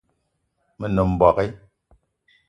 [0.79, 1.45] Me nem mbogue